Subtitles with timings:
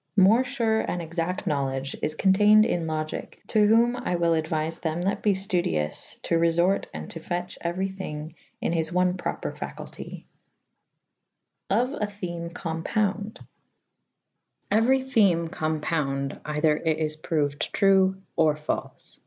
[0.17, 4.81] More iure and exacte knowledge is conteyned in Logyke / to whome I wyll aduife
[4.81, 9.51] them that be ftudyoufe to reforte and to fetche euery thyng in his one prisper
[9.51, 10.25] faculte/ ^
[11.69, 13.41] Of a Theme compounde.
[14.71, 19.19] 1 Euery theme compounde eyther it is prouyd true or falfe.